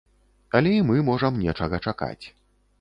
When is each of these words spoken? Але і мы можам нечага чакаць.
Але 0.59 0.71
і 0.77 0.79
мы 0.87 0.97
можам 1.11 1.39
нечага 1.45 1.83
чакаць. 1.87 2.25